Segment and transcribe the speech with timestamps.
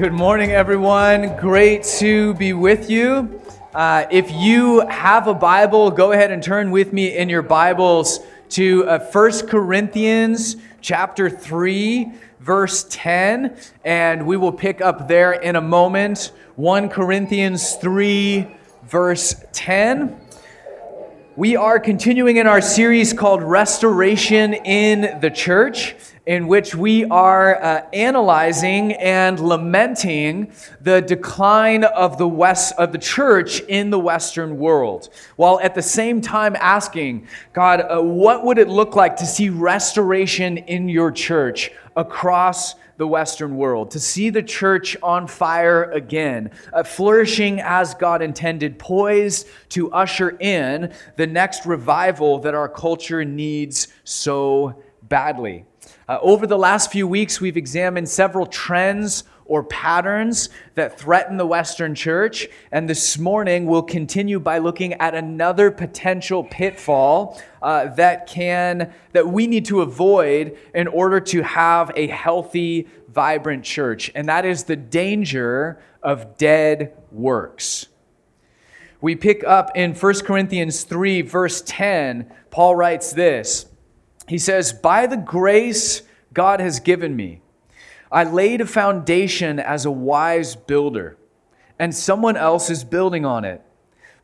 [0.00, 1.36] Good morning, everyone.
[1.36, 3.38] Great to be with you.
[3.74, 8.20] Uh, if you have a Bible, go ahead and turn with me in your Bibles
[8.48, 15.56] to uh, 1 Corinthians chapter 3, verse 10, and we will pick up there in
[15.56, 16.32] a moment.
[16.56, 18.46] 1 Corinthians 3,
[18.84, 20.18] verse 10.
[21.36, 25.94] We are continuing in our series called Restoration in the Church,
[26.30, 32.98] in which we are uh, analyzing and lamenting the decline of the west of the
[32.98, 38.58] church in the Western world, while at the same time asking God, uh, what would
[38.58, 44.30] it look like to see restoration in your church across the Western world, to see
[44.30, 51.26] the church on fire again, uh, flourishing as God intended, poised to usher in the
[51.26, 55.64] next revival that our culture needs so badly.
[56.08, 61.46] Uh, over the last few weeks, we've examined several trends or patterns that threaten the
[61.46, 62.48] Western church.
[62.70, 69.26] And this morning, we'll continue by looking at another potential pitfall uh, that can that
[69.26, 74.64] we need to avoid in order to have a healthy, vibrant church, and that is
[74.64, 77.88] the danger of dead works.
[79.00, 82.30] We pick up in 1 Corinthians 3, verse 10.
[82.50, 83.66] Paul writes this.
[84.30, 87.40] He says, By the grace God has given me,
[88.12, 91.16] I laid a foundation as a wise builder,
[91.80, 93.60] and someone else is building on it.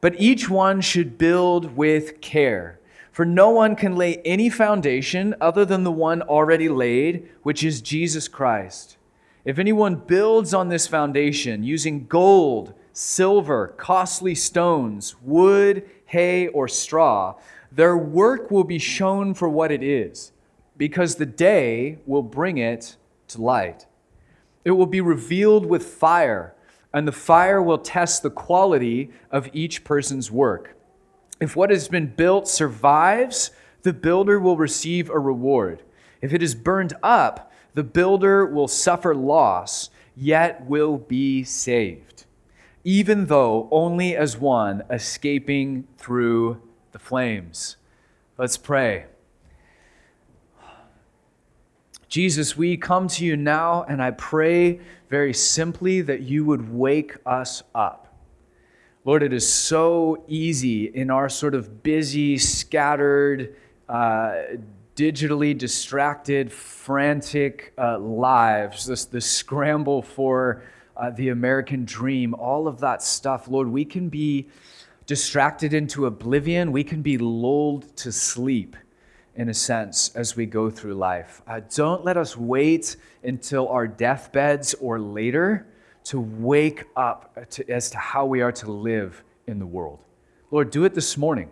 [0.01, 2.79] But each one should build with care.
[3.11, 7.81] For no one can lay any foundation other than the one already laid, which is
[7.81, 8.99] Jesus Christ.
[9.45, 17.35] If anyone builds on this foundation using gold, silver, costly stones, wood, hay, or straw,
[17.73, 20.33] their work will be shown for what it is,
[20.77, 22.97] because the day will bring it
[23.29, 23.87] to light.
[24.65, 26.55] It will be revealed with fire,
[26.93, 30.77] and the fire will test the quality of each person's work.
[31.41, 33.51] If what has been built survives,
[33.83, 35.83] the builder will receive a reward.
[36.23, 42.25] If it is burned up, the builder will suffer loss, yet will be saved,
[42.85, 46.61] even though only as one escaping through
[46.97, 47.77] the flames.
[48.39, 49.05] Let's pray.
[52.09, 54.81] Jesus, we come to you now, and I pray
[55.11, 58.17] very simply that you would wake us up.
[59.05, 63.55] Lord, it is so easy in our sort of busy, scattered,
[63.91, 64.57] uh,
[64.95, 70.63] digitally distracted, frantic uh, lives, this, this scramble for
[70.97, 74.47] uh, the American dream, all of that stuff, Lord, we can be
[75.07, 76.73] distracted into oblivion.
[76.73, 78.77] We can be lulled to sleep
[79.37, 81.43] in a sense, as we go through life.
[81.47, 85.67] Uh, don't let us wait until our deathbeds or later
[86.05, 89.99] to wake up to, as to how we are to live in the world.
[90.51, 91.51] Lord, do it this morning.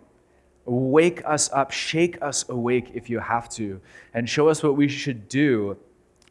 [0.64, 3.80] Wake us up, shake us awake if you have to,
[4.14, 5.76] and show us what we should do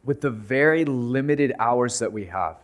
[0.03, 2.57] with the very limited hours that we have.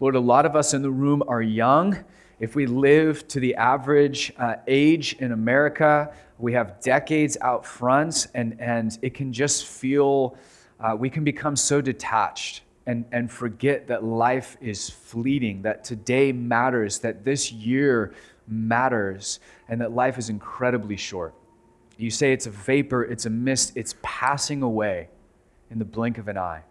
[0.00, 2.02] Lord, a lot of us in the room are young.
[2.38, 8.26] If we live to the average uh, age in America, we have decades out front,
[8.34, 10.36] and, and it can just feel,
[10.78, 16.30] uh, we can become so detached and, and forget that life is fleeting, that today
[16.30, 18.12] matters, that this year
[18.46, 21.34] matters, and that life is incredibly short.
[21.96, 25.08] You say it's a vapor, it's a mist, it's passing away
[25.70, 26.62] in the blink of an eye.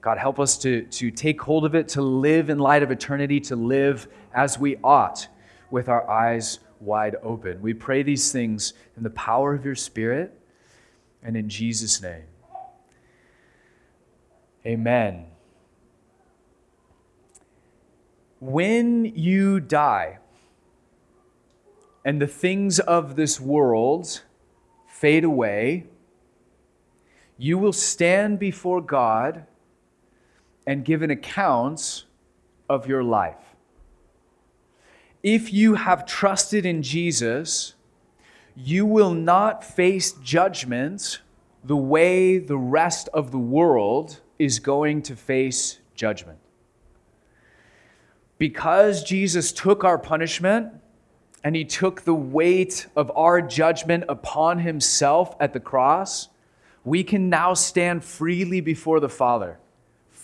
[0.00, 3.40] God, help us to, to take hold of it, to live in light of eternity,
[3.40, 5.28] to live as we ought
[5.70, 7.60] with our eyes wide open.
[7.60, 10.38] We pray these things in the power of your Spirit
[11.22, 12.24] and in Jesus' name.
[14.64, 15.26] Amen.
[18.40, 20.18] When you die
[22.04, 24.22] and the things of this world
[24.86, 25.86] fade away,
[27.36, 29.46] you will stand before God
[30.68, 32.04] and give an account
[32.68, 33.48] of your life
[35.22, 37.74] if you have trusted in Jesus,
[38.54, 41.20] you will not face judgment
[41.64, 46.38] the way the rest of the world is going to face judgment.
[48.38, 50.72] Because Jesus took our punishment
[51.42, 56.28] and he took the weight of our judgment upon himself at the cross,
[56.84, 59.58] we can now stand freely before the Father,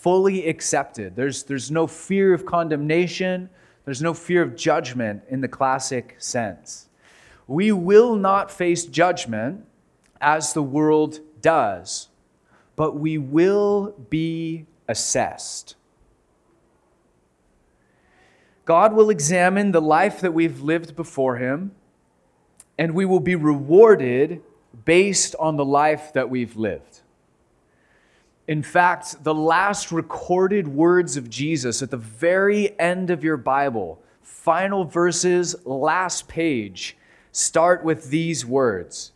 [0.04, 1.16] fully accepted.
[1.16, 3.48] There's, there's no fear of condemnation.
[3.86, 6.90] There's no fear of judgment in the classic sense.
[7.46, 9.64] We will not face judgment
[10.20, 12.08] as the world does,
[12.76, 15.74] but we will be assessed.
[18.66, 21.72] God will examine the life that we've lived before Him,
[22.76, 24.42] and we will be rewarded
[24.84, 26.93] based on the life that we've lived.
[28.46, 34.02] In fact, the last recorded words of Jesus at the very end of your Bible,
[34.20, 36.96] final verses, last page,
[37.32, 39.12] start with these words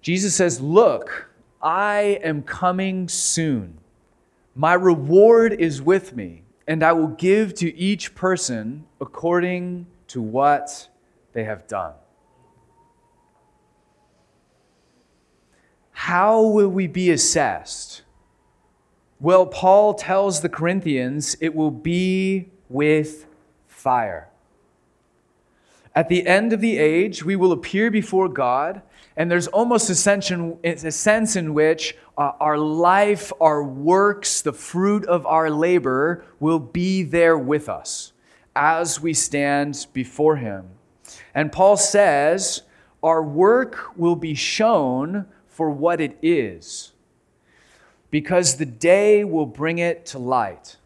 [0.00, 1.28] Jesus says, Look,
[1.60, 3.78] I am coming soon.
[4.54, 10.88] My reward is with me, and I will give to each person according to what
[11.32, 11.92] they have done.
[15.98, 18.02] How will we be assessed?
[19.18, 23.26] Well, Paul tells the Corinthians it will be with
[23.66, 24.28] fire.
[25.96, 28.80] At the end of the age, we will appear before God,
[29.16, 34.40] and there's almost a sense in, a sense in which uh, our life, our works,
[34.40, 38.12] the fruit of our labor will be there with us
[38.54, 40.68] as we stand before Him.
[41.34, 42.62] And Paul says,
[43.02, 45.26] Our work will be shown
[45.58, 46.92] for what it is,
[48.12, 50.76] because the day will bring it to light.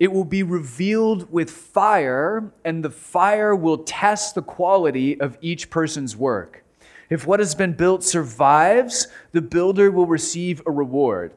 [0.00, 5.70] It will be revealed with fire, and the fire will test the quality of each
[5.70, 6.64] person's work.
[7.08, 11.32] If what has been built survives, the builder will receive a reward.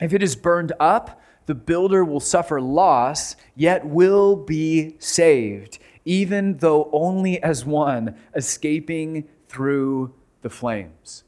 [0.00, 6.56] If it is burned up, the builder will suffer loss, yet will be saved, even
[6.56, 11.24] though only as one escaping through the flames.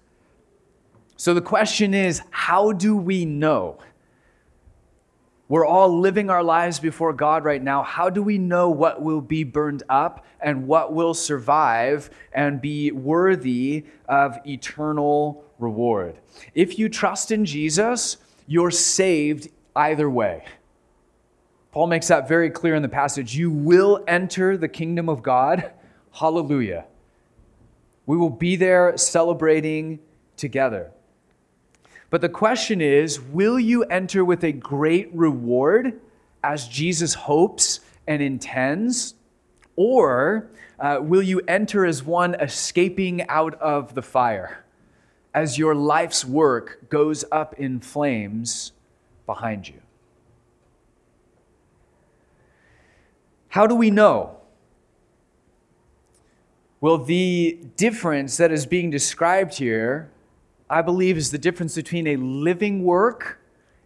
[1.17, 3.79] So the question is how do we know?
[5.47, 7.83] We're all living our lives before God right now.
[7.83, 12.91] How do we know what will be burned up and what will survive and be
[12.93, 16.19] worthy of eternal reward?
[16.55, 18.17] If you trust in Jesus,
[18.47, 20.45] you're saved either way.
[21.73, 23.37] Paul makes that very clear in the passage.
[23.37, 25.73] You will enter the kingdom of God.
[26.13, 26.87] Hallelujah.
[28.07, 29.99] We will be there celebrating
[30.37, 30.93] together.
[32.15, 36.01] But the question is will you enter with a great reward
[36.45, 39.15] as Jesus hopes and intends?
[39.75, 44.65] Or uh, will you enter as one escaping out of the fire
[45.35, 48.71] as your life's work goes up in flames
[49.27, 49.83] behind you?
[53.49, 54.37] How do we know?
[56.81, 60.13] Well, the difference that is being described here
[60.69, 63.41] I believe, is the difference between a living work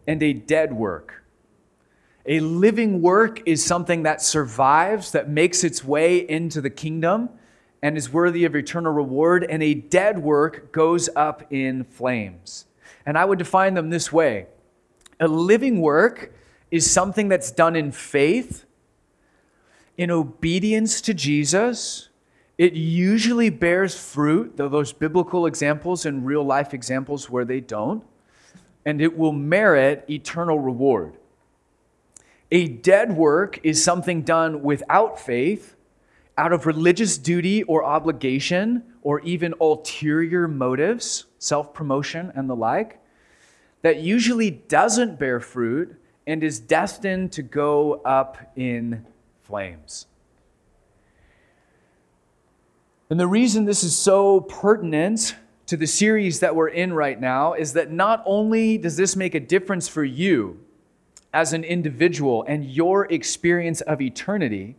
[0.06, 1.24] and a dead work.
[2.26, 7.30] A living work is something that survives, that makes its way into the kingdom,
[7.82, 12.66] and is worthy of eternal reward, and a dead work goes up in flames.
[13.06, 14.46] And I would define them this way
[15.20, 16.32] a living work
[16.70, 18.64] is something that's done in faith,
[19.96, 22.07] in obedience to Jesus
[22.58, 28.02] it usually bears fruit, though those biblical examples and real life examples where they don't,
[28.84, 31.16] and it will merit eternal reward.
[32.50, 35.76] A dead work is something done without faith,
[36.36, 43.00] out of religious duty or obligation, or even ulterior motives, self promotion and the like,
[43.82, 45.94] that usually doesn't bear fruit
[46.26, 49.06] and is destined to go up in
[49.44, 50.07] flames.
[53.10, 55.34] And the reason this is so pertinent
[55.66, 59.34] to the series that we're in right now is that not only does this make
[59.34, 60.60] a difference for you
[61.32, 64.76] as an individual and your experience of eternity,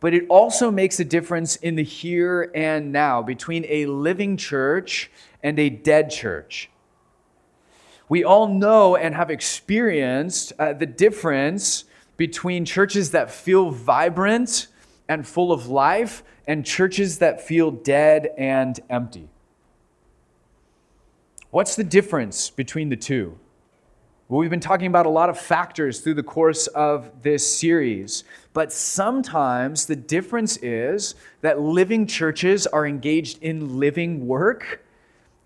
[0.00, 5.10] but it also makes a difference in the here and now between a living church
[5.42, 6.70] and a dead church.
[8.08, 11.84] We all know and have experienced uh, the difference
[12.16, 14.68] between churches that feel vibrant
[15.08, 19.28] and full of life and churches that feel dead and empty.
[21.50, 23.38] What's the difference between the two?
[24.28, 28.24] Well, we've been talking about a lot of factors through the course of this series,
[28.52, 34.84] but sometimes the difference is that living churches are engaged in living work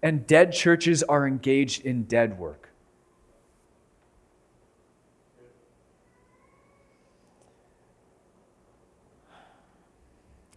[0.03, 2.70] and dead churches are engaged in dead work.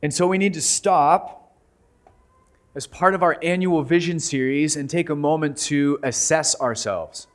[0.04, 1.56] And so we need to stop
[2.76, 7.28] as part of our annual vision series and take a moment to assess ourselves,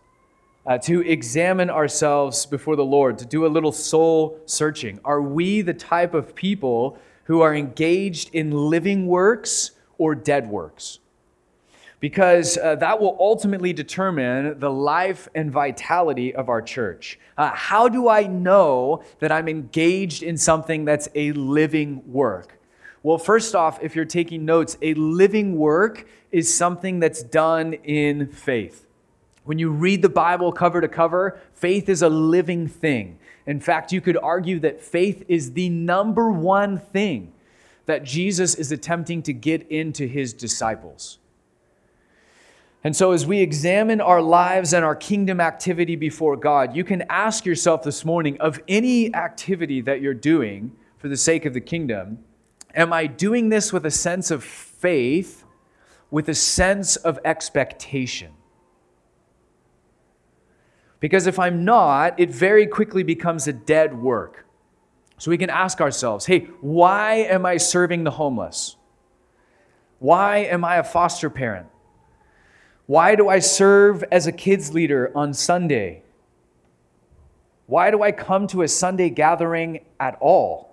[0.66, 5.00] uh, to examine ourselves before the Lord, to do a little soul searching.
[5.02, 10.98] Are we the type of people who are engaged in living works or dead works?
[12.00, 17.18] because uh, that will ultimately determine the life and vitality of our church.
[17.36, 22.57] Uh, how do I know that I'm engaged in something that's a living work?
[23.02, 28.28] Well, first off, if you're taking notes, a living work is something that's done in
[28.28, 28.86] faith.
[29.44, 33.18] When you read the Bible cover to cover, faith is a living thing.
[33.46, 37.32] In fact, you could argue that faith is the number one thing
[37.86, 41.18] that Jesus is attempting to get into his disciples.
[42.84, 47.02] And so, as we examine our lives and our kingdom activity before God, you can
[47.08, 51.60] ask yourself this morning of any activity that you're doing for the sake of the
[51.60, 52.18] kingdom,
[52.78, 55.44] am I doing this with a sense of faith,
[56.10, 58.32] with a sense of expectation?
[61.00, 64.46] Because if I'm not, it very quickly becomes a dead work.
[65.18, 68.76] So we can ask ourselves hey, why am I serving the homeless?
[69.98, 71.66] Why am I a foster parent?
[72.86, 76.04] Why do I serve as a kids leader on Sunday?
[77.66, 80.67] Why do I come to a Sunday gathering at all?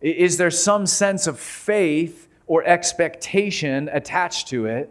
[0.00, 4.90] Is there some sense of faith or expectation attached to it?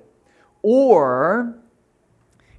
[0.62, 1.56] Or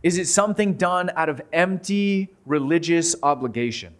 [0.03, 3.95] is it something done out of empty religious obligation?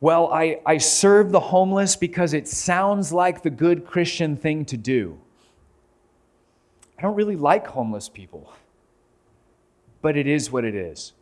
[0.00, 4.76] Well, I, I serve the homeless because it sounds like the good Christian thing to
[4.76, 5.20] do.
[6.98, 8.52] I don't really like homeless people,
[10.00, 11.12] but it is what it is.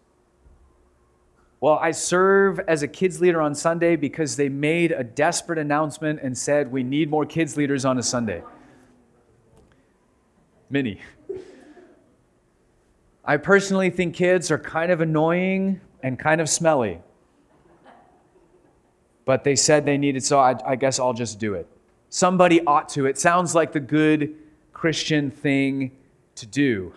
[1.60, 6.20] Well, I serve as a kids leader on Sunday because they made a desperate announcement
[6.22, 8.42] and said we need more kids leaders on a Sunday.
[10.70, 11.00] Many.
[13.24, 17.00] I personally think kids are kind of annoying and kind of smelly
[19.30, 21.64] but they said they needed, so I, I guess I'll just do it.
[22.08, 23.06] Somebody ought to.
[23.06, 24.34] It sounds like the good
[24.72, 25.92] Christian thing
[26.34, 26.92] to do.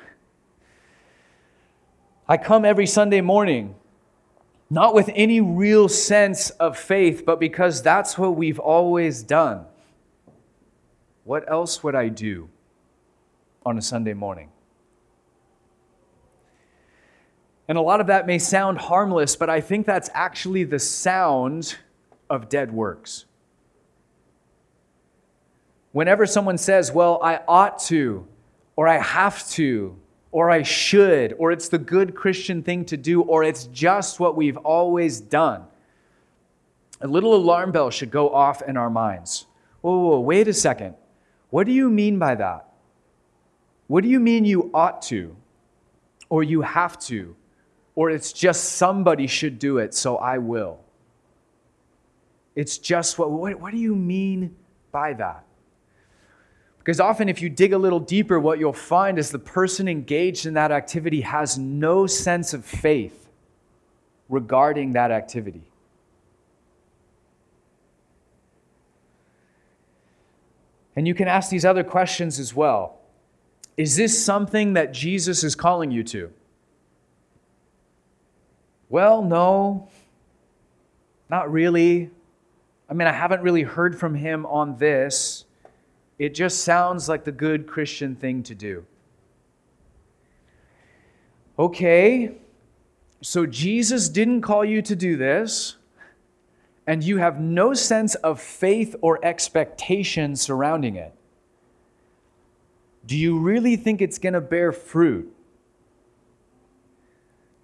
[2.28, 3.76] I come every Sunday morning,
[4.74, 9.66] not with any real sense of faith, but because that's what we've always done.
[11.26, 12.50] What else would I do
[13.64, 14.50] on a Sunday morning?
[17.68, 21.78] And a lot of that may sound harmless, but I think that's actually the sound
[22.28, 23.26] of dead works.
[25.92, 28.28] Whenever someone says, Well, I ought to,
[28.76, 29.96] or I have to,
[30.34, 34.36] or I should, or it's the good Christian thing to do, or it's just what
[34.36, 35.64] we've always done,
[37.00, 39.46] a little alarm bell should go off in our minds.
[39.82, 40.96] Whoa, whoa, wait a second.
[41.52, 42.66] What do you mean by that?
[43.86, 45.36] What do you mean you ought to,
[46.30, 47.36] or you have to,
[47.94, 50.80] or it's just somebody should do it, so I will?
[52.56, 54.56] It's just what, what, what do you mean
[54.92, 55.44] by that?
[56.84, 60.46] Because often, if you dig a little deeper, what you'll find is the person engaged
[60.46, 63.30] in that activity has no sense of faith
[64.28, 65.64] regarding that activity.
[70.96, 73.00] And you can ask these other questions as well.
[73.78, 76.32] Is this something that Jesus is calling you to?
[78.90, 79.88] Well, no,
[81.30, 82.12] not really.
[82.90, 85.46] I mean, I haven't really heard from him on this.
[86.20, 88.86] It just sounds like the good Christian thing to do.
[91.58, 92.32] Okay,
[93.22, 95.78] so Jesus didn't call you to do this,
[96.88, 101.14] and you have no sense of faith or expectation surrounding it.
[103.06, 105.34] Do you really think it's going to bear fruit?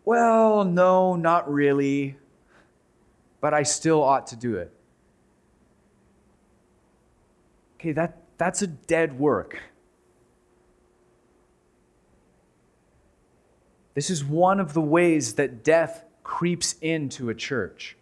[0.06, 2.18] Well, no, not really,
[3.42, 4.72] but I still ought to do it.
[7.76, 9.60] Okay, that, that's a dead work.
[13.94, 17.98] This is one of the ways that death creeps into a church.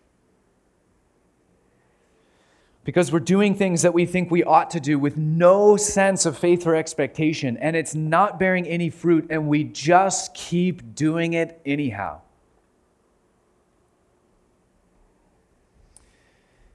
[2.84, 6.38] Because we're doing things that we think we ought to do with no sense of
[6.38, 11.60] faith or expectation, and it's not bearing any fruit, and we just keep doing it
[11.66, 12.22] anyhow.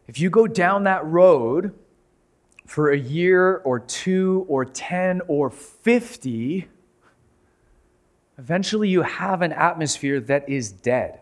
[0.09, 1.73] If you go down that road,
[2.73, 6.67] for a year or two or 10 or 50,
[8.39, 11.21] eventually you have an atmosphere that is dead.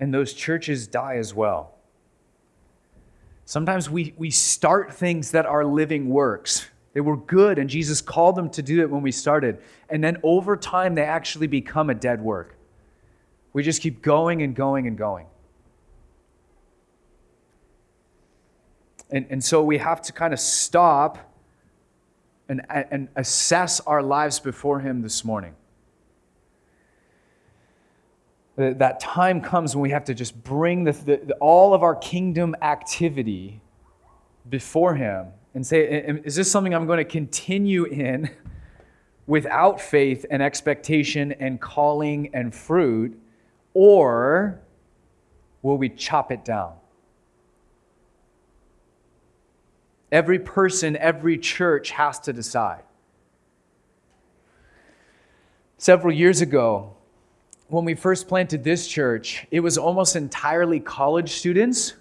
[0.00, 1.76] And those churches die as well.
[3.44, 6.66] Sometimes we, we start things that are living works.
[6.94, 9.62] They were good, and Jesus called them to do it when we started.
[9.88, 12.56] And then over time, they actually become a dead work.
[13.52, 15.26] We just keep going and going and going.
[19.10, 21.18] And, and so we have to kind of stop
[22.48, 25.54] and, and assess our lives before Him this morning.
[28.58, 31.94] Uh, that time comes when we have to just bring the, the, all of our
[31.94, 33.60] kingdom activity
[34.48, 35.84] before Him and say,
[36.24, 38.30] Is this something I'm going to continue in
[39.26, 43.18] without faith and expectation and calling and fruit?
[43.74, 44.60] Or
[45.62, 46.72] will we chop it down?
[50.10, 52.82] Every person, every church has to decide.
[55.76, 56.94] Several years ago,
[57.68, 61.94] when we first planted this church, it was almost entirely college students.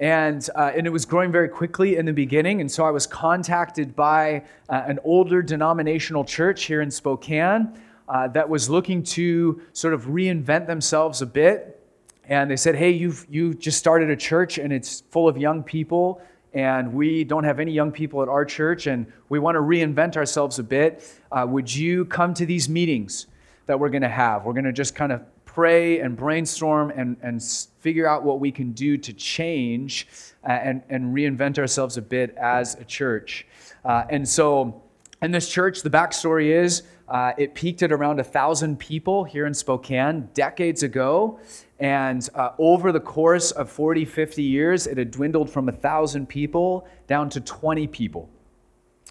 [0.00, 2.60] And, uh, and it was growing very quickly in the beginning.
[2.60, 7.72] And so I was contacted by uh, an older denominational church here in Spokane
[8.08, 11.82] uh, that was looking to sort of reinvent themselves a bit.
[12.24, 15.62] And they said, Hey, you've, you've just started a church and it's full of young
[15.62, 16.20] people
[16.58, 20.16] and we don't have any young people at our church, and we want to reinvent
[20.16, 21.08] ourselves a bit.
[21.30, 23.28] Uh, would you come to these meetings
[23.66, 24.44] that we're going to have?
[24.44, 27.40] We're going to just kind of pray and brainstorm and, and
[27.78, 30.08] figure out what we can do to change
[30.42, 33.46] uh, and, and reinvent ourselves a bit as a church.
[33.84, 34.82] Uh, and so,
[35.22, 39.46] in this church, the backstory is uh, it peaked at around a thousand people here
[39.46, 41.38] in Spokane decades ago.
[41.80, 46.88] And uh, over the course of 40, 50 years, it had dwindled from 1,000 people
[47.06, 48.28] down to 20 people.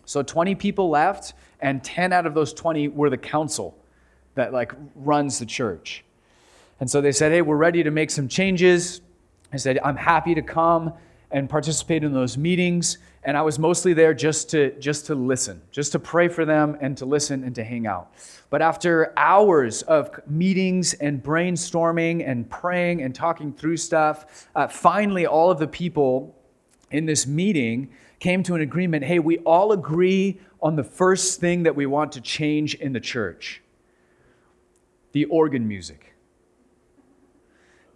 [0.05, 3.77] So 20 people left, and 10 out of those 20 were the council
[4.35, 6.03] that like runs the church.
[6.79, 9.01] And so they said, hey, we're ready to make some changes.
[9.51, 10.93] I said, I'm happy to come
[11.31, 15.61] and participate in those meetings and i was mostly there just to just to listen
[15.71, 18.11] just to pray for them and to listen and to hang out.
[18.49, 25.25] But after hours of meetings and brainstorming and praying and talking through stuff uh, finally
[25.25, 26.35] all of the people
[26.91, 31.63] in this meeting came to an agreement hey we all agree on the first thing
[31.63, 33.61] that we want to change in the church
[35.11, 36.13] the organ music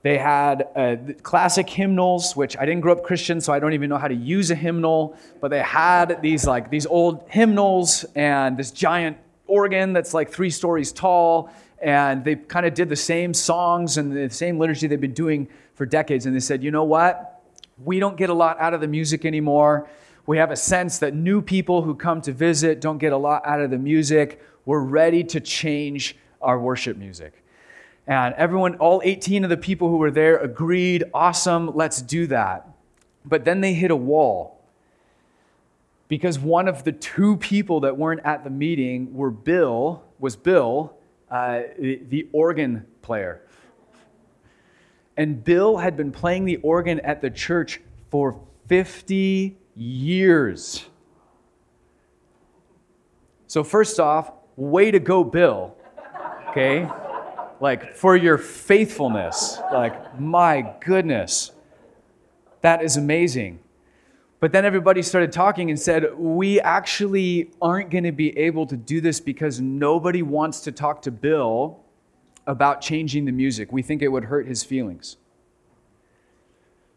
[0.03, 3.89] they had uh, classic hymnals, which I didn't grow up Christian, so I don't even
[3.89, 5.15] know how to use a hymnal.
[5.39, 10.49] But they had these like these old hymnals and this giant organ that's like three
[10.49, 14.99] stories tall, and they kind of did the same songs and the same liturgy they've
[14.99, 16.25] been doing for decades.
[16.25, 17.43] And they said, you know what?
[17.83, 19.87] We don't get a lot out of the music anymore.
[20.25, 23.45] We have a sense that new people who come to visit don't get a lot
[23.45, 24.41] out of the music.
[24.65, 27.40] We're ready to change our worship music.
[28.07, 32.67] And everyone, all 18 of the people who were there agreed, awesome, let's do that.
[33.23, 34.61] But then they hit a wall
[36.07, 40.93] because one of the two people that weren't at the meeting were Bill, was Bill,
[41.29, 43.41] uh, the organ player.
[45.15, 50.85] And Bill had been playing the organ at the church for 50 years.
[53.47, 55.75] So, first off, way to go, Bill.
[56.49, 56.89] Okay?
[57.61, 59.59] Like for your faithfulness.
[59.71, 61.51] Like, my goodness,
[62.61, 63.59] that is amazing.
[64.41, 68.75] But then everybody started talking and said, We actually aren't going to be able to
[68.75, 71.79] do this because nobody wants to talk to Bill
[72.47, 73.71] about changing the music.
[73.71, 75.17] We think it would hurt his feelings.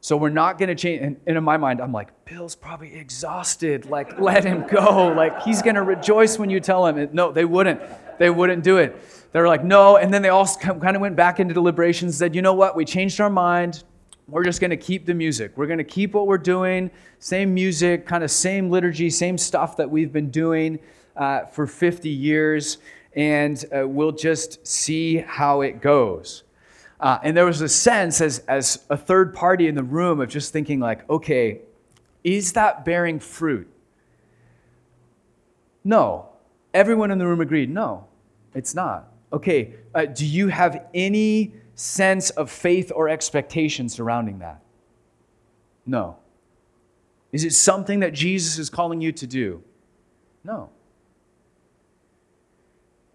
[0.01, 1.03] So we're not going to change.
[1.03, 3.87] And, and, in my mind, I'm like, Bill's probably exhausted.
[3.87, 5.09] Like, let him go.
[5.09, 7.11] Like, he's going to rejoice when you tell him.
[7.13, 7.81] no, they wouldn't.
[8.19, 8.97] They wouldn't do it.
[9.33, 9.97] They were like, no.
[9.97, 12.77] And then they all kind of went back into deliberations and said, you know what?
[12.77, 13.83] We changed our mind.
[14.29, 15.53] We're just going to keep the music.
[15.57, 16.91] We're going to keep what we're doing.
[17.19, 20.79] Same music, kind of same liturgy, same stuff that we've been doing
[21.17, 22.79] uh, for 50 years.
[23.15, 26.45] And uh, we'll just see how it goes.
[27.01, 30.29] Uh, and there was a sense as, as a third party in the room of
[30.29, 31.61] just thinking, like, okay,
[32.23, 33.69] is that bearing fruit?
[35.85, 36.31] No.
[36.75, 38.07] Everyone in the room agreed, no,
[38.55, 39.13] it's not.
[39.33, 44.61] Okay, uh, do you have any sense of faith or expectation surrounding that?
[45.87, 46.19] No.
[47.33, 49.63] Is it something that Jesus is calling you to do?
[50.45, 50.69] No.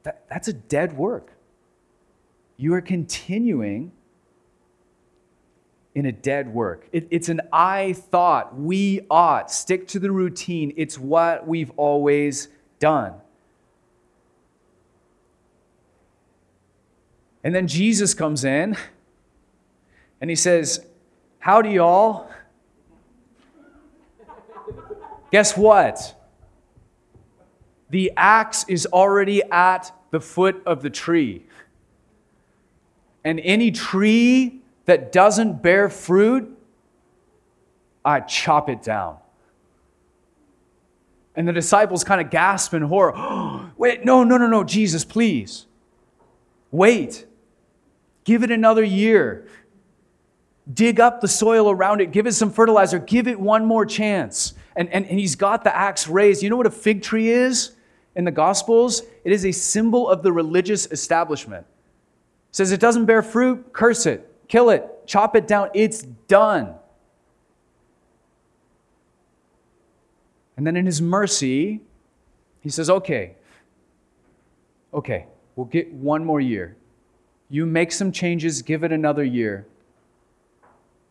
[0.04, 1.34] That, that's a dead work
[2.60, 3.90] you are continuing
[5.96, 6.90] in a dead work.
[6.92, 10.74] It, it's an I thought, we ought, stick to the routine.
[10.76, 13.14] It's what we've always done.
[17.44, 18.76] And then Jesus comes in
[20.22, 20.86] and he says,
[21.40, 22.30] Howdy, y'all.
[25.32, 26.16] Guess what?
[27.90, 31.46] The axe is already at the foot of the tree.
[33.24, 36.58] And any tree that doesn't bear fruit
[38.04, 39.18] I chop it down.
[41.36, 43.72] And the disciples kind of gasp in horror.
[43.78, 45.66] Wait, no, no, no, no, Jesus, please.
[46.72, 47.26] Wait.
[48.30, 49.48] Give it another year.
[50.72, 52.12] Dig up the soil around it.
[52.12, 53.00] Give it some fertilizer.
[53.00, 54.54] Give it one more chance.
[54.76, 56.44] And, and, and he's got the axe raised.
[56.44, 57.72] You know what a fig tree is
[58.16, 59.02] in the Gospels?
[59.24, 61.66] It is a symbol of the religious establishment.
[62.52, 65.72] It says it doesn't bear fruit, curse it, kill it, chop it down.
[65.74, 66.76] It's done.
[70.56, 71.82] And then in his mercy,
[72.62, 73.38] he says, okay,
[74.94, 76.76] okay, we'll get one more year.
[77.50, 79.66] You make some changes, give it another year,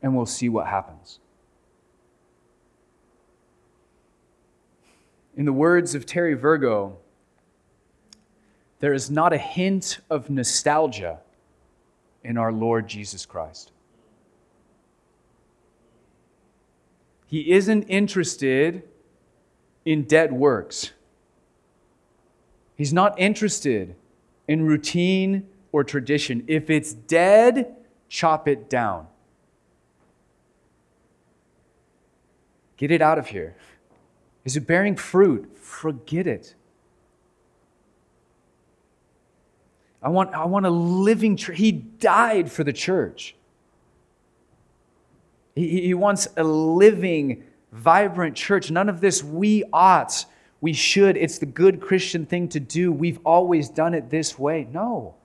[0.02, 1.18] and we'll see what happens.
[5.36, 6.96] In the words of Terry Virgo,
[8.80, 11.18] there is not a hint of nostalgia
[12.22, 13.72] in our Lord Jesus Christ.
[17.26, 18.82] He isn't interested
[19.84, 20.92] in dead works.
[22.76, 23.96] He's not interested
[24.46, 26.44] in routine or tradition.
[26.46, 27.76] If it's dead,
[28.08, 29.06] chop it down.
[32.76, 33.56] Get it out of here.
[34.44, 35.58] Is it bearing fruit?
[35.58, 36.54] Forget it.
[40.00, 41.58] I want, I want a living church.
[41.58, 43.34] He died for the church.
[45.56, 48.70] He, he wants a living vibrant church.
[48.70, 50.24] None of this we ought,
[50.60, 51.16] we should.
[51.16, 52.92] It's the good Christian thing to do.
[52.92, 54.68] We've always done it this way.
[54.72, 55.16] No.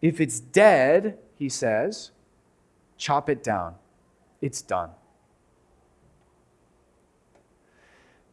[0.00, 2.10] If it's dead, he says,
[2.96, 3.74] chop it down.
[4.40, 4.90] It's done.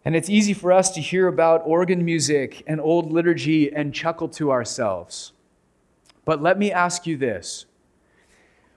[0.03, 4.29] And it's easy for us to hear about organ music and old liturgy and chuckle
[4.29, 5.33] to ourselves.
[6.25, 7.65] But let me ask you this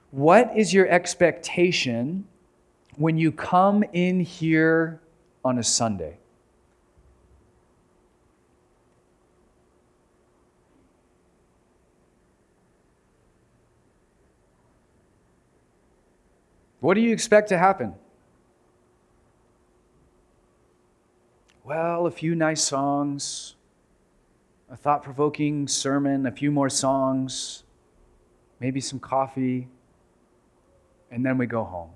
[0.09, 2.25] What is your expectation
[2.99, 4.99] when you come in here
[5.43, 6.17] on a Sunday.
[16.79, 17.93] What do you expect to happen?
[21.63, 23.55] Well, a few nice songs,
[24.71, 27.63] a thought provoking sermon, a few more songs,
[28.59, 29.67] maybe some coffee,
[31.11, 31.89] and then we go home.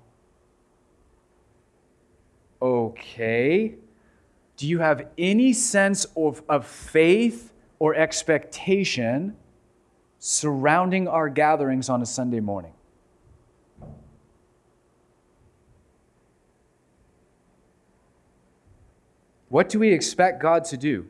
[2.60, 3.74] Okay.
[4.56, 9.36] Do you have any sense of, of faith or expectation
[10.18, 12.72] surrounding our gatherings on a Sunday morning?
[19.54, 21.06] What do we expect God to do?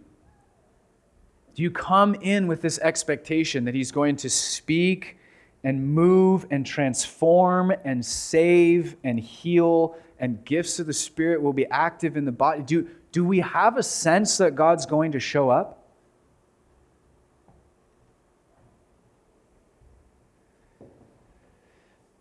[1.54, 5.16] Do you come in with this expectation that He's going to speak
[5.62, 11.64] and move and transform and save and heal and gifts of the Spirit will be
[11.68, 12.62] active in the body.
[12.62, 15.83] Do, do we have a sense that God's going to show up?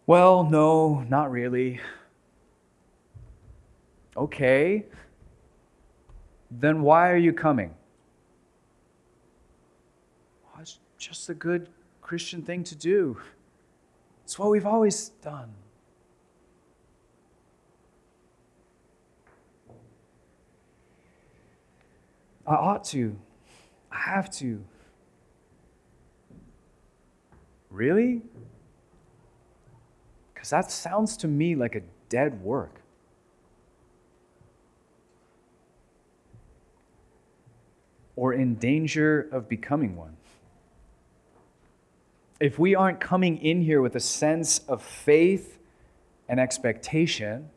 [0.07, 1.81] Well, no, not really.
[4.15, 4.85] Okay.
[6.59, 7.73] Then why are you coming?
[10.59, 11.69] It's just a good
[12.01, 13.17] Christian thing to do.
[14.23, 15.51] It's what we've always done.
[22.45, 23.17] I ought to.
[23.91, 24.63] I have to.
[27.69, 28.21] Really?
[30.33, 32.82] Because that sounds to me like a dead work.
[38.15, 40.17] Or in danger of becoming one.
[42.39, 45.57] If we aren't coming in here with a sense of faith
[46.27, 47.49] and expectation,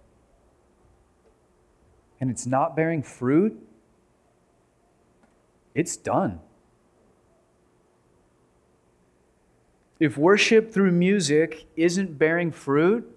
[2.20, 3.60] and it's not bearing fruit,
[5.74, 6.40] it's done.
[9.98, 13.10] If worship through music isn't bearing fruit,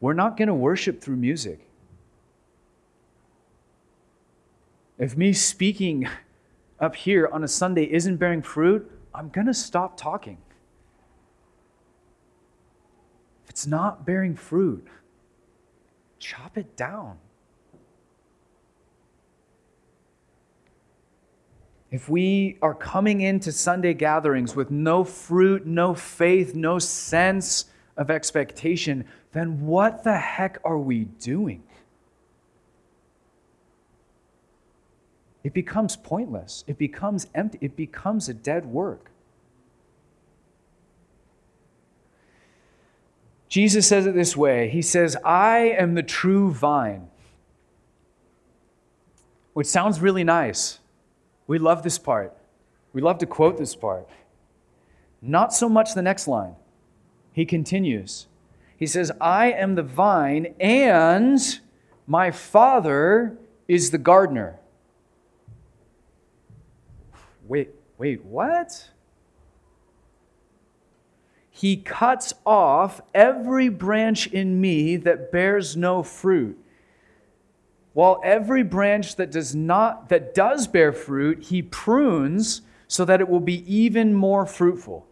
[0.00, 1.69] we're not going to worship through music.
[5.00, 6.06] If me speaking
[6.78, 10.36] up here on a Sunday isn't bearing fruit, I'm going to stop talking.
[13.42, 14.86] If it's not bearing fruit,
[16.18, 17.16] chop it down.
[21.90, 27.64] If we are coming into Sunday gatherings with no fruit, no faith, no sense
[27.96, 31.62] of expectation, then what the heck are we doing?
[35.42, 36.64] It becomes pointless.
[36.66, 37.58] It becomes empty.
[37.60, 39.10] It becomes a dead work.
[43.48, 47.08] Jesus says it this way He says, I am the true vine,
[49.52, 50.78] which sounds really nice.
[51.46, 52.36] We love this part.
[52.92, 54.08] We love to quote this part.
[55.20, 56.54] Not so much the next line.
[57.32, 58.28] He continues.
[58.76, 61.60] He says, I am the vine, and
[62.06, 63.36] my Father
[63.68, 64.59] is the gardener.
[67.50, 68.90] Wait, wait, what?
[71.50, 76.56] He cuts off every branch in me that bears no fruit.
[77.92, 83.28] While every branch that does not that does bear fruit, he prunes so that it
[83.28, 85.08] will be even more fruitful.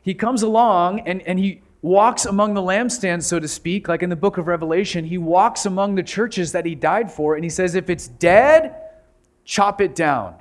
[0.00, 4.08] He comes along and, and he walks among the lampstands, so to speak, like in
[4.08, 5.04] the book of Revelation.
[5.04, 8.74] He walks among the churches that he died for, and he says, if it's dead,
[9.44, 10.36] chop it down.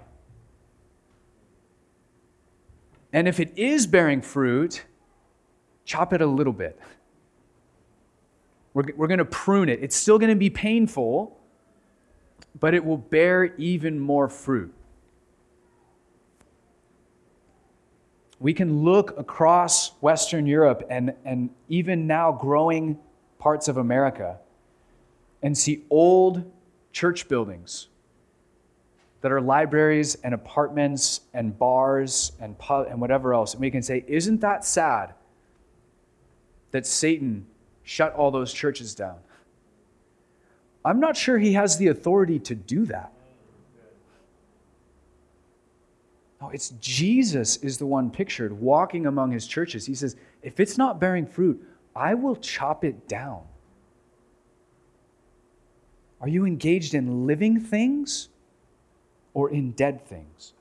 [3.15, 4.83] And if it is bearing fruit,
[5.85, 6.77] chop it a little bit.
[8.73, 9.81] We're, we're going to prune it.
[9.81, 11.39] It's still going to be painful,
[12.59, 14.73] but it will bear even more fruit.
[18.41, 22.99] We can look across Western Europe and, and even now growing
[23.39, 24.39] parts of America
[25.41, 26.51] and see old
[26.91, 27.87] church buildings
[29.25, 33.53] that are libraries and apartments and bars and pub and whatever else.
[33.55, 35.15] And we can say, isn't that sad
[36.69, 37.47] that Satan
[37.81, 39.15] shut all those churches down?
[40.85, 43.13] I'm not sure he has the authority to do that.
[46.39, 49.87] No, it's Jesus is the one pictured walking among his churches.
[49.87, 53.41] He says, if it's not bearing fruit, I will chop it down.
[56.21, 58.29] Are you engaged in living things
[59.35, 60.53] or in dead things?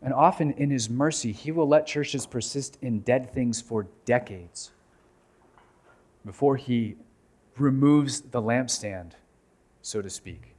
[0.00, 4.70] And often in his mercy, he will let churches persist in dead things for decades
[6.24, 6.96] before he
[7.56, 9.12] removes the lampstand,
[9.80, 10.54] so to speak.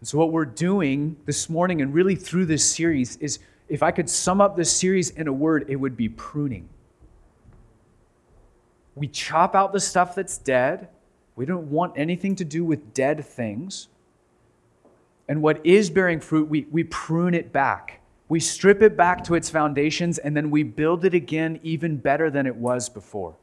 [0.00, 3.90] And so, what we're doing this morning and really through this series is if I
[3.90, 6.68] could sum up this series in a word, it would be pruning.
[8.94, 10.88] We chop out the stuff that's dead.
[11.38, 13.86] We don't want anything to do with dead things.
[15.28, 18.00] And what is bearing fruit, we, we prune it back.
[18.28, 22.28] We strip it back to its foundations, and then we build it again even better
[22.28, 23.36] than it was before.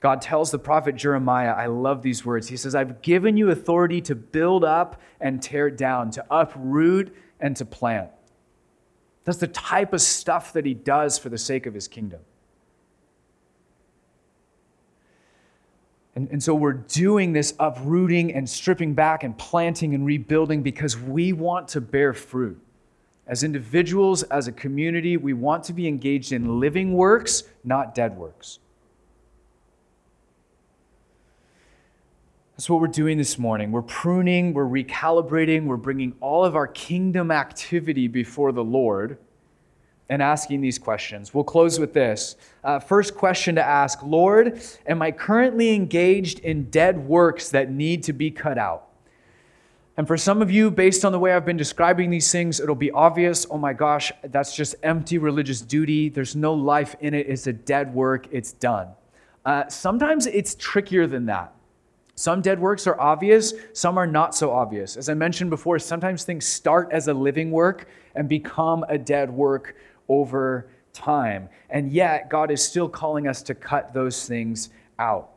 [0.00, 2.48] God tells the prophet Jeremiah, I love these words.
[2.48, 7.56] He says, I've given you authority to build up and tear down, to uproot and
[7.58, 8.10] to plant.
[9.22, 12.22] That's the type of stuff that he does for the sake of his kingdom.
[16.22, 20.96] And, and so we're doing this uprooting and stripping back and planting and rebuilding because
[20.96, 22.60] we want to bear fruit.
[23.26, 28.16] As individuals, as a community, we want to be engaged in living works, not dead
[28.16, 28.60] works.
[32.52, 33.72] That's what we're doing this morning.
[33.72, 39.18] We're pruning, we're recalibrating, we're bringing all of our kingdom activity before the Lord
[40.12, 41.32] and asking these questions.
[41.32, 42.36] We'll close with this.
[42.62, 48.02] Uh, first question to ask Lord, am I currently engaged in dead works that need
[48.02, 48.88] to be cut out?
[49.96, 52.74] And for some of you, based on the way I've been describing these things, it'll
[52.74, 56.10] be obvious oh my gosh, that's just empty religious duty.
[56.10, 57.26] There's no life in it.
[57.26, 58.28] It's a dead work.
[58.30, 58.88] It's done.
[59.46, 61.54] Uh, sometimes it's trickier than that.
[62.16, 64.98] Some dead works are obvious, some are not so obvious.
[64.98, 69.30] As I mentioned before, sometimes things start as a living work and become a dead
[69.30, 69.74] work
[70.08, 71.48] over time.
[71.70, 75.30] And yet, God is still calling us to cut those things out.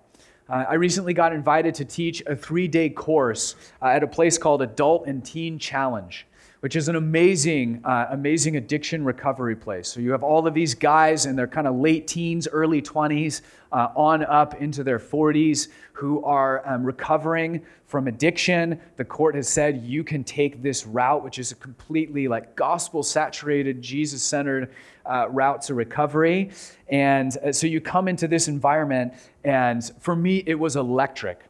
[0.47, 4.37] Uh, I recently got invited to teach a three day course uh, at a place
[4.37, 6.27] called Adult and Teen Challenge
[6.65, 9.87] which is an amazing, uh, amazing addiction recovery place.
[9.87, 13.41] So you have all of these guys in their kind of late teens, early 20s,
[13.71, 18.81] uh, on up into their 40s who are um, recovering from addiction.
[18.97, 23.03] The court has said you can take this route, which is a completely like gospel
[23.03, 24.73] saturated, Jesus centered
[25.05, 26.49] uh, route to recovery.
[26.89, 31.41] And uh, so you come into this environment, and for me, it was electric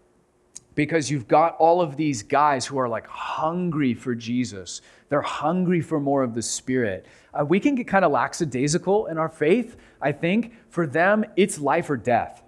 [0.76, 4.82] because you've got all of these guys who are like hungry for Jesus.
[5.10, 7.06] They're hungry for more of the Spirit.
[7.34, 10.54] Uh, we can get kind of lackadaisical in our faith, I think.
[10.70, 12.44] For them, it's life or death.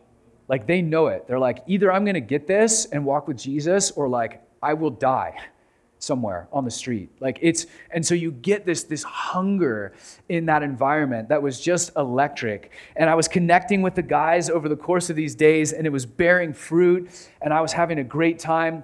[0.47, 1.27] Like they know it.
[1.27, 4.73] They're like, either I'm going to get this and walk with Jesus, or like, I
[4.73, 5.37] will die
[5.99, 7.09] somewhere on the street.
[7.19, 9.93] Like it's and so you get this this hunger
[10.29, 12.71] in that environment that was just electric.
[12.95, 15.91] And i was connecting with the guys over the course of these days and it
[15.91, 17.09] was bearing fruit
[17.41, 18.83] and i was having a great time.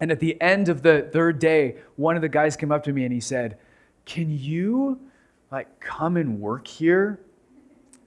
[0.00, 2.92] And at the end of the third day one of the guys came up to
[2.92, 3.58] me and he said
[4.04, 5.00] can you
[5.50, 7.20] like, come and work here?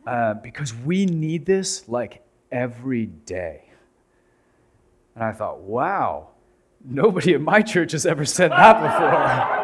[0.06, 3.70] Uh, because we need this like every day.
[5.16, 6.30] And I thought, wow,
[6.90, 9.64] nobody at my church has ever said that before.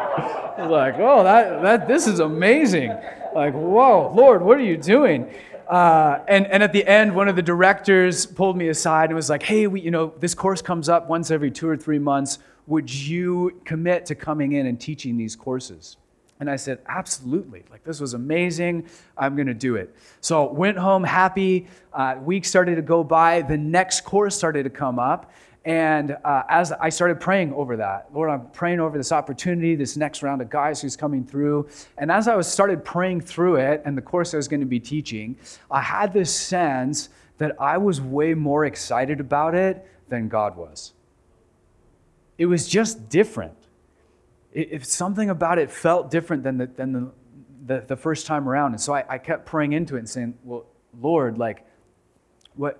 [0.56, 2.90] Like, oh, that, that, this is amazing.
[3.34, 5.34] Like, whoa, Lord, what are you doing?
[5.68, 9.28] Uh, and, and at the end, one of the directors pulled me aside and was
[9.28, 12.38] like, hey, we, you know, this course comes up once every two or three months.
[12.66, 15.96] Would you commit to coming in and teaching these courses?
[16.40, 17.64] And I said, absolutely.
[17.70, 18.88] Like, this was amazing.
[19.16, 19.94] I'm going to do it.
[20.20, 21.68] So, went home happy.
[21.92, 23.42] Uh, weeks started to go by.
[23.42, 25.32] The next course started to come up.
[25.64, 29.96] And uh, as I started praying over that, Lord, I'm praying over this opportunity, this
[29.96, 31.68] next round of guys who's coming through.
[31.96, 34.66] And as I was started praying through it and the course I was going to
[34.66, 35.36] be teaching,
[35.70, 40.92] I had this sense that I was way more excited about it than God was.
[42.36, 43.56] It was just different.
[44.52, 47.10] If something about it felt different than the, than the,
[47.66, 48.72] the, the first time around.
[48.72, 50.66] And so I, I kept praying into it and saying, Well,
[51.00, 51.64] Lord, like,
[52.54, 52.78] what,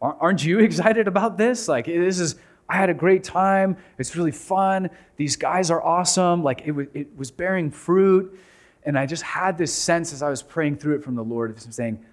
[0.00, 1.68] Aren't you excited about this?
[1.68, 2.36] Like, this is,
[2.68, 3.76] I had a great time.
[3.98, 4.90] It's really fun.
[5.16, 6.42] These guys are awesome.
[6.42, 8.38] Like, it was, it was bearing fruit.
[8.84, 11.50] And I just had this sense as I was praying through it from the Lord
[11.50, 12.04] of saying,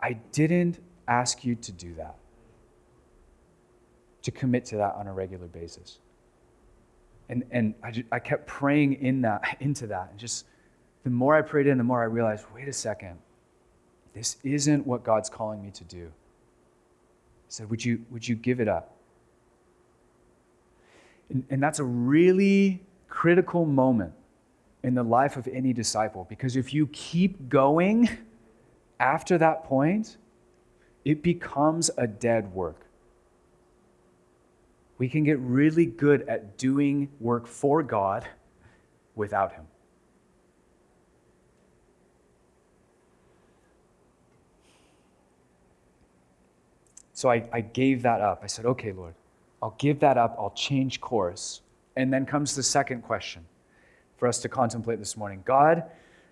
[0.00, 2.16] I didn't ask you to do that,
[4.22, 5.98] to commit to that on a regular basis.
[7.30, 10.08] And, and I, just, I kept praying in that, into that.
[10.10, 10.44] And just
[11.04, 13.18] the more I prayed in, the more I realized wait a second,
[14.12, 16.12] this isn't what God's calling me to do
[17.48, 18.96] said, Would you, would you give it up?
[21.30, 24.12] And, and that's a really critical moment
[24.82, 28.08] in the life of any disciple because if you keep going
[29.00, 30.16] after that point,
[31.04, 32.86] it becomes a dead work.
[34.98, 38.26] We can get really good at doing work for God
[39.14, 39.66] without Him.
[47.14, 48.40] So I, I gave that up.
[48.42, 49.14] I said, okay, Lord,
[49.62, 50.36] I'll give that up.
[50.38, 51.62] I'll change course.
[51.96, 53.46] And then comes the second question
[54.18, 55.84] for us to contemplate this morning God,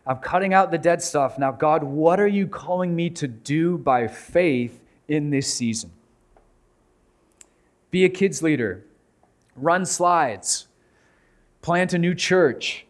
[0.07, 1.39] I'm cutting out the dead stuff.
[1.39, 5.93] Now, God, what are you calling me to do by faith in this season?
[7.93, 8.83] Be a kids leader,
[9.55, 10.67] run slides,
[11.61, 12.87] plant a new church,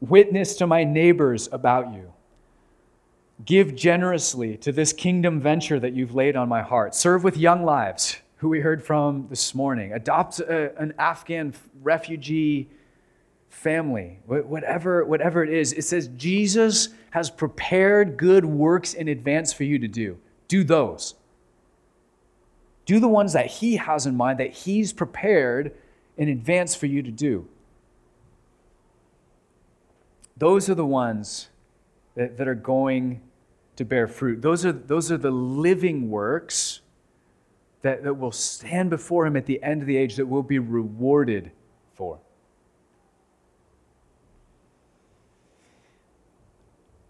[0.00, 2.12] witness to my neighbors about you.
[3.44, 6.94] Give generously to this kingdom venture that you've laid on my heart.
[6.94, 9.92] Serve with young lives, who we heard from this morning.
[9.92, 12.68] Adopt a, an Afghan refugee
[13.50, 15.72] family, whatever, whatever it is.
[15.72, 20.18] It says Jesus has prepared good works in advance for you to do.
[20.48, 21.14] Do those.
[22.84, 25.74] Do the ones that He has in mind, that He's prepared
[26.16, 27.46] in advance for you to do.
[30.36, 31.48] Those are the ones
[32.16, 33.20] that, that are going
[33.76, 34.42] to bear fruit.
[34.42, 36.80] Those are, those are the living works
[37.82, 40.58] that, that will stand before Him at the end of the age that will be
[40.58, 41.52] rewarded
[41.94, 42.18] for.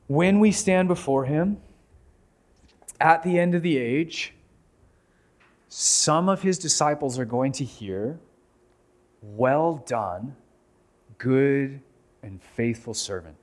[0.08, 1.58] When we stand before Him
[3.00, 4.34] at the end of the age,
[5.68, 8.18] some of His disciples are going to hear,
[9.22, 10.36] Well done,
[11.18, 11.80] good
[12.22, 13.36] and faithful servant.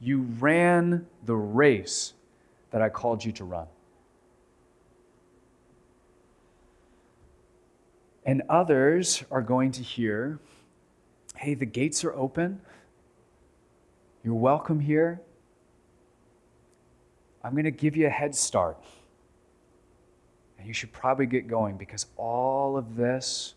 [0.00, 2.14] You ran the race
[2.70, 3.66] that I called you to run.
[8.24, 10.38] And others are going to hear,
[11.36, 12.60] hey, the gates are open.
[14.22, 15.20] You're welcome here.
[17.42, 18.78] I'm going to give you a head start.
[20.58, 23.54] And you should probably get going because all of this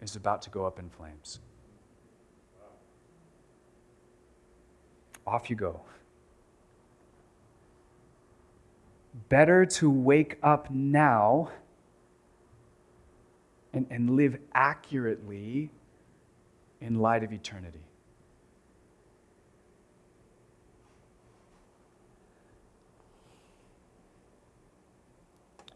[0.00, 1.40] is about to go up in flames.
[5.26, 5.80] Off you go.
[9.28, 11.50] Better to wake up now
[13.72, 15.70] and, and live accurately
[16.80, 17.80] in light of eternity.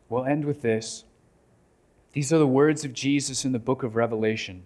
[0.08, 1.04] We'll end with this.
[2.12, 4.64] These are the words of Jesus in the book of Revelation,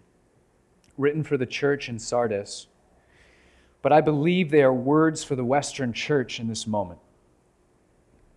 [0.96, 2.68] written for the church in Sardis
[3.82, 7.00] but I believe they are words for the Western church in this moment.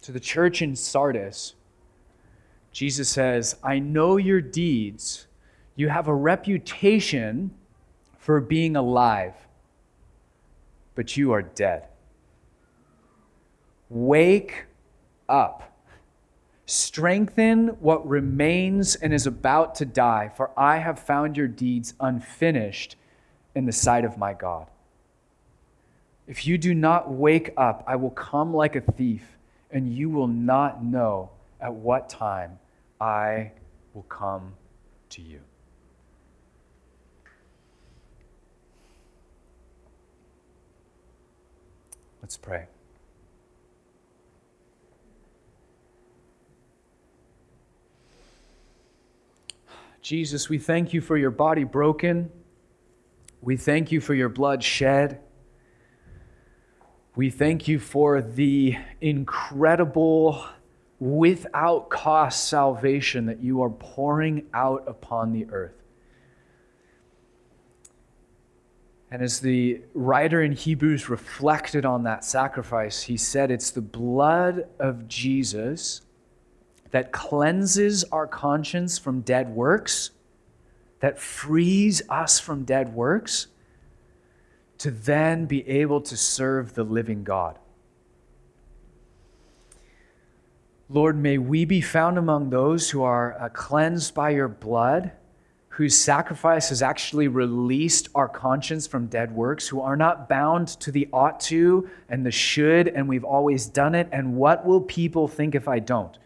[0.02, 1.54] To the church in Sardis,
[2.72, 5.28] Jesus says, I know your deeds.
[5.76, 7.52] You have a reputation
[8.18, 9.36] for being alive,
[10.96, 11.88] but you are dead.
[13.90, 14.66] Wake
[15.30, 15.72] up.
[16.66, 22.96] Strengthen what remains and is about to die, for I have found your deeds unfinished
[23.54, 24.68] in the sight of my God.
[26.28, 29.24] If you do not wake up, I will come like a thief,
[29.72, 31.30] and you will not know
[31.62, 32.60] at what time
[33.00, 33.52] I
[33.94, 34.54] will come
[35.10, 35.40] to you.
[42.22, 42.66] Let's pray.
[50.02, 52.32] Jesus, we thank you for your body broken.
[53.42, 55.20] We thank you for your blood shed.
[57.16, 60.46] We thank you for the incredible,
[61.00, 65.82] without cost salvation that you are pouring out upon the earth.
[69.10, 74.68] And as the writer in Hebrews reflected on that sacrifice, he said, It's the blood
[74.78, 76.02] of Jesus
[76.92, 80.12] that cleanses our conscience from dead works,
[81.00, 83.48] that frees us from dead works,
[84.80, 87.60] to then be able to serve the living God.
[90.90, 95.12] Lord, may we be found among those who are uh, cleansed by your blood,
[95.70, 100.92] whose sacrifice has actually released our conscience from dead works, who are not bound to
[100.92, 105.28] the ought to and the should, and we've always done it, and what will people
[105.28, 106.18] think if I don't?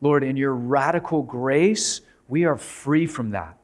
[0.00, 3.59] Lord, in your radical grace, we are free from that.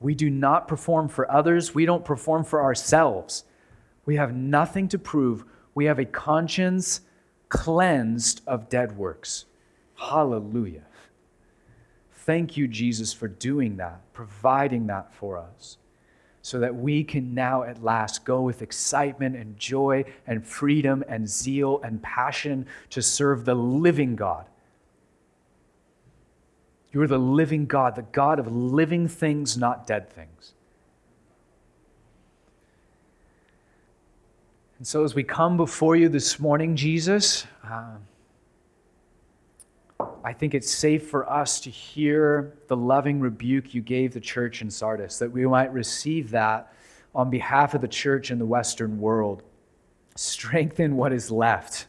[0.00, 3.44] We do not perform for others, we don't perform for ourselves.
[4.06, 5.44] We have nothing to prove.
[5.74, 7.02] We have a conscience
[7.48, 9.44] cleansed of dead works.
[9.96, 10.84] Hallelujah.
[12.12, 15.78] Thank you, Jesus, for doing that, providing that for us,
[16.42, 21.28] so that we can now at last go with excitement and joy and freedom and
[21.28, 24.46] zeal and passion to serve the living God
[26.98, 30.52] you are the living God, the God of living things, not dead things.
[34.78, 37.98] And so, as we come before you this morning, Jesus, uh,
[40.24, 44.60] I think it's safe for us to hear the loving rebuke you gave the church
[44.60, 46.72] in Sardis, that we might receive that
[47.14, 49.44] on behalf of the church in the Western world.
[50.16, 51.86] Strengthen what is left.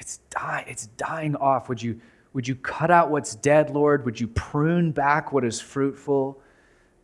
[0.00, 1.68] It's, die, it's dying off.
[1.68, 2.00] Would you?
[2.32, 4.04] Would you cut out what's dead, Lord?
[4.04, 6.40] Would you prune back what is fruitful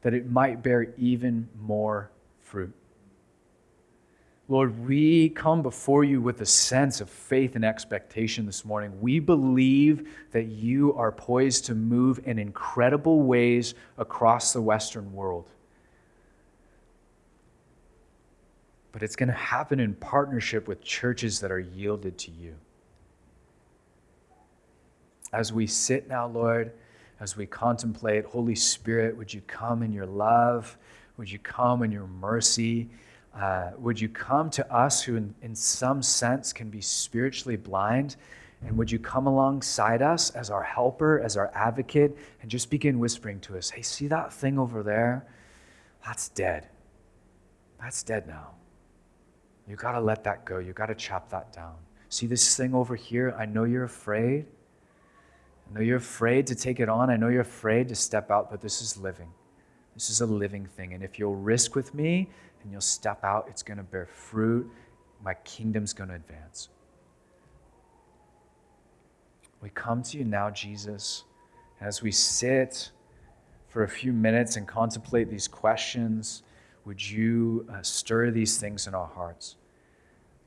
[0.02, 2.10] that it might bear even more
[2.42, 2.72] fruit?
[4.48, 9.00] Lord, we come before you with a sense of faith and expectation this morning.
[9.00, 15.50] We believe that you are poised to move in incredible ways across the Western world.
[18.92, 22.54] But it's going to happen in partnership with churches that are yielded to you
[25.36, 26.72] as we sit now, Lord,
[27.20, 30.78] as we contemplate, Holy Spirit, would you come in your love?
[31.18, 32.88] Would you come in your mercy?
[33.34, 38.16] Uh, would you come to us who, in, in some sense, can be spiritually blind?
[38.66, 42.98] And would you come alongside us as our helper, as our advocate, and just begin
[42.98, 45.26] whispering to us, hey, see that thing over there?
[46.02, 46.70] That's dead.
[47.78, 48.52] That's dead now.
[49.68, 50.60] You got to let that go.
[50.60, 51.74] You got to chop that down.
[52.08, 53.36] See this thing over here?
[53.38, 54.46] I know you're afraid.
[55.68, 57.10] I know you're afraid to take it on.
[57.10, 59.28] I know you're afraid to step out, but this is living.
[59.94, 60.94] This is a living thing.
[60.94, 62.28] And if you'll risk with me
[62.62, 64.70] and you'll step out, it's going to bear fruit.
[65.22, 66.68] My kingdom's going to advance.
[69.62, 71.24] We come to you now, Jesus,
[71.80, 72.90] as we sit
[73.68, 76.42] for a few minutes and contemplate these questions.
[76.84, 79.56] Would you uh, stir these things in our hearts?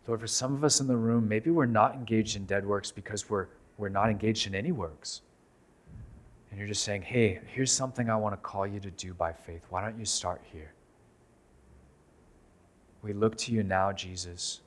[0.08, 2.92] Lord, for some of us in the room, maybe we're not engaged in dead works
[2.92, 3.46] because we're
[3.80, 5.22] we're not engaged in any works.
[6.52, 9.32] And you're just saying, hey, here's something I want to call you to do by
[9.32, 9.62] faith.
[9.70, 10.74] Why don't you start here?
[13.02, 14.60] We look to you now, Jesus.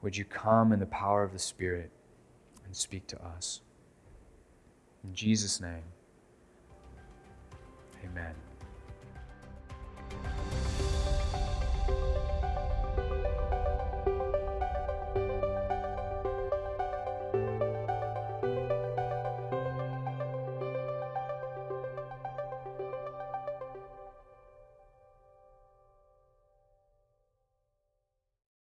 [0.00, 1.90] Would you come in the power of the Spirit
[2.64, 3.60] and speak to us?
[5.04, 5.82] In Jesus' name,
[8.04, 8.34] amen.